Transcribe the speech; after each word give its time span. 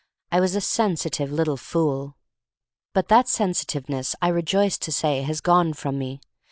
I 0.31 0.39
was 0.39 0.55
a 0.55 0.61
sensitive 0.61 1.31
little 1.31 1.57
fool. 1.57 2.17
But 2.91 3.07
that 3.09 3.27
sensitiveness, 3.29 4.15
I 4.19 4.29
rejoice 4.29 4.79
to 4.79 4.91
say, 4.91 5.21
has 5.21 5.41
gone 5.41 5.73
from 5.73 5.99
me. 5.99 6.21